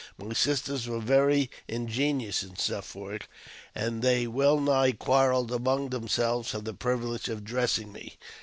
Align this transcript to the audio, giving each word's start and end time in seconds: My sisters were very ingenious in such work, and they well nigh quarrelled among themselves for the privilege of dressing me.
My 0.17 0.33
sisters 0.33 0.87
were 0.87 0.99
very 0.99 1.51
ingenious 1.67 2.41
in 2.41 2.55
such 2.55 2.95
work, 2.95 3.29
and 3.75 4.01
they 4.01 4.25
well 4.25 4.59
nigh 4.59 4.93
quarrelled 4.93 5.51
among 5.51 5.89
themselves 5.89 6.49
for 6.49 6.59
the 6.59 6.73
privilege 6.73 7.29
of 7.29 7.43
dressing 7.43 7.91
me. 7.93 8.17